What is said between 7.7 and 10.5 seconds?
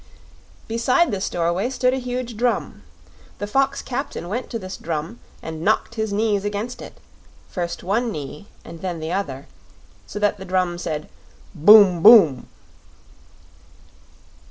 one knee and then the other so that the